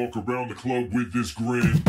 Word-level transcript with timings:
Walk 0.00 0.16
around 0.16 0.48
the 0.48 0.54
club 0.54 0.94
with 0.94 1.12
this 1.12 1.30
grin. 1.32 1.79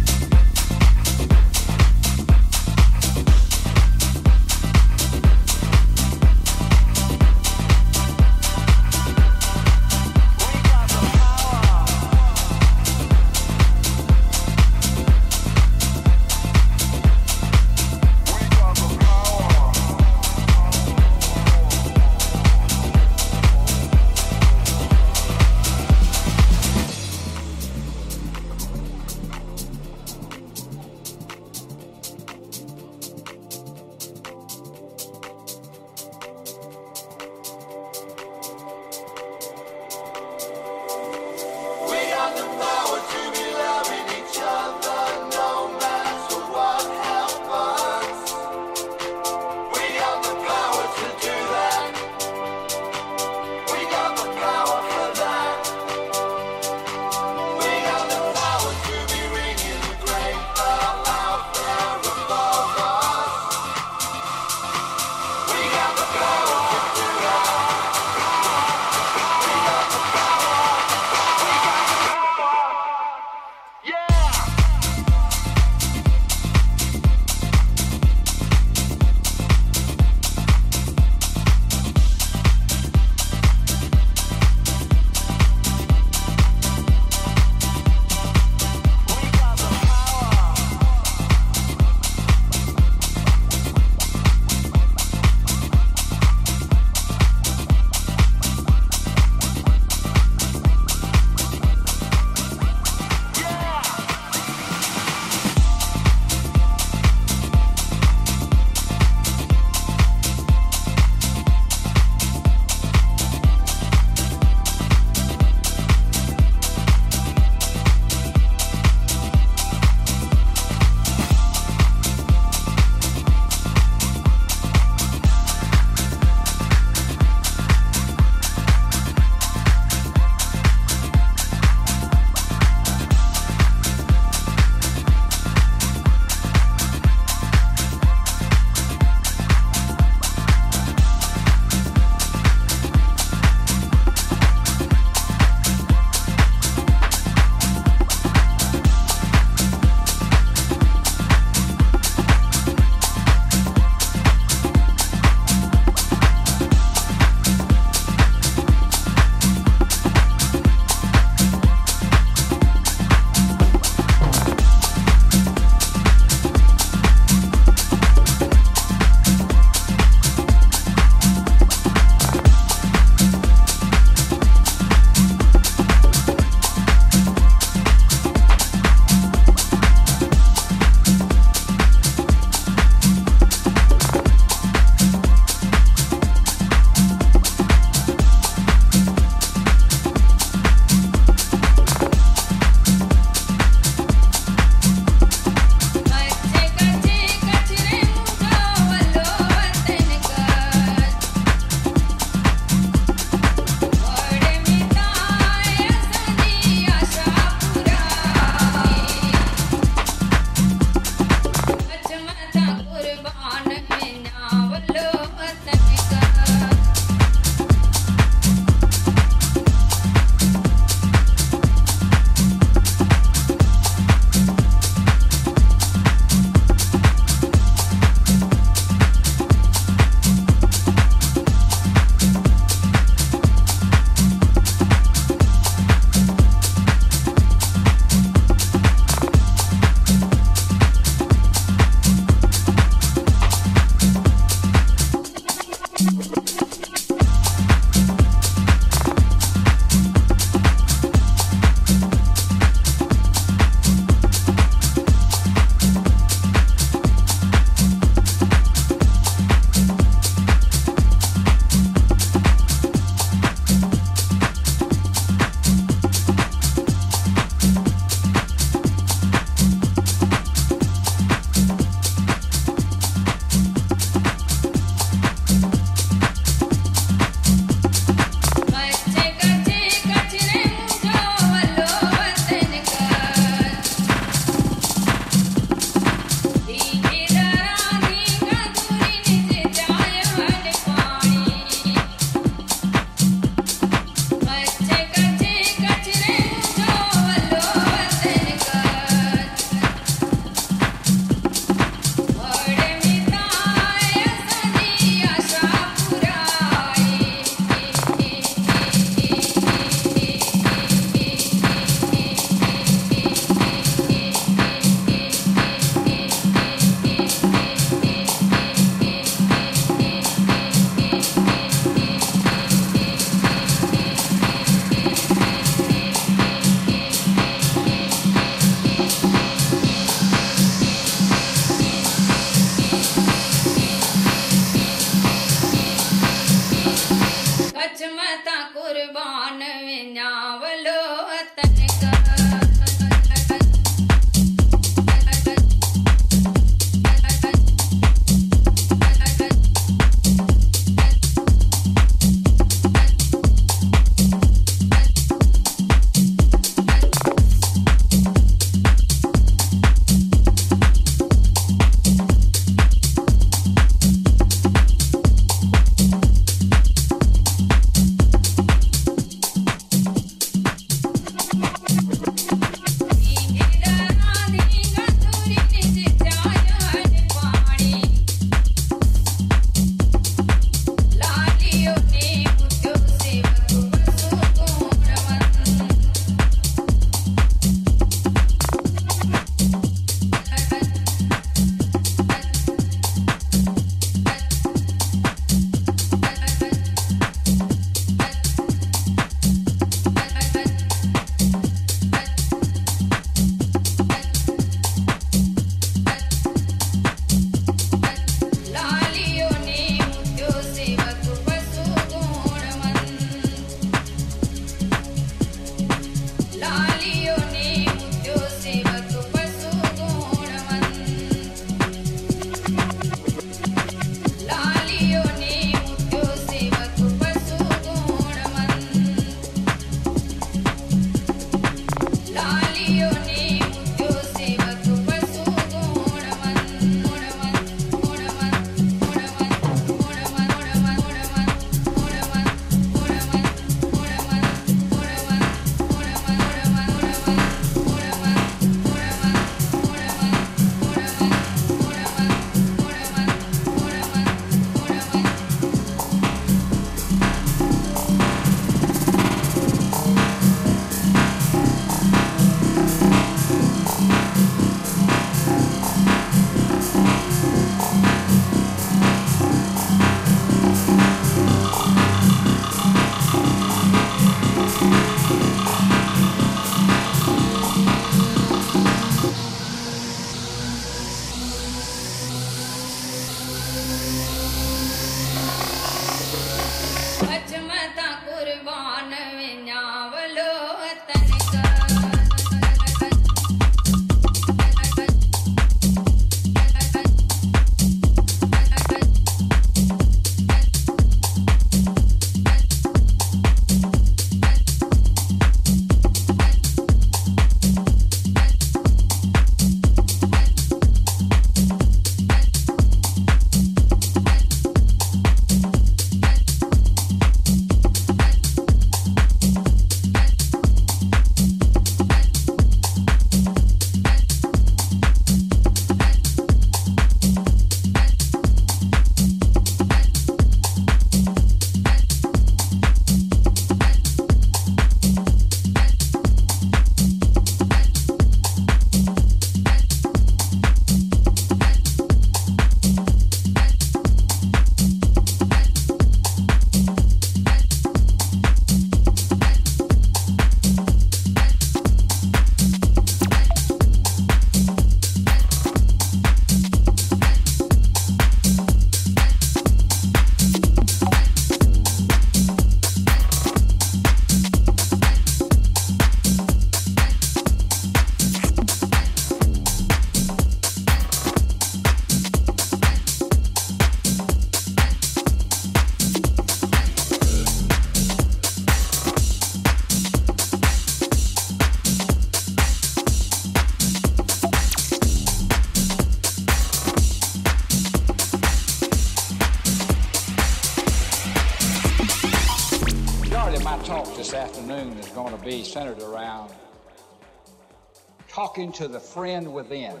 To 598.72 598.88
the 598.88 599.00
friend 599.00 599.52
within. 599.52 600.00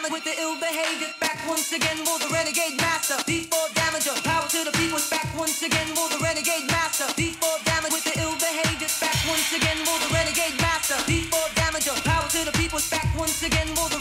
with 0.09 0.23
the 0.23 0.33
ill 0.41 0.57
behavior, 0.57 1.13
back 1.19 1.37
once 1.47 1.71
again 1.73 1.97
for 2.01 2.17
the 2.17 2.25
renegade 2.33 2.77
master. 2.81 3.13
D4 3.29 3.69
damager, 3.77 4.17
power 4.23 4.47
to 4.49 4.65
the 4.65 4.71
people, 4.73 4.97
back 5.11 5.29
once 5.37 5.61
again 5.61 5.87
for 5.93 6.09
the 6.09 6.17
renegade 6.17 6.65
master. 6.73 7.05
D4 7.13 7.61
damage 7.65 7.93
with 7.93 8.05
the 8.09 8.15
ill 8.17 8.33
behavior, 8.41 8.89
back 8.97 9.19
once 9.29 9.53
again 9.53 9.77
for 9.85 9.97
the 10.01 10.09
renegade 10.09 10.57
master. 10.57 10.97
D4 11.05 11.45
damager, 11.53 11.93
power 12.03 12.27
to 12.29 12.41
the 12.45 12.53
people, 12.57 12.79
back 12.89 13.05
once 13.13 13.43
again 13.43 13.67
for 13.77 13.89
the 13.93 14.00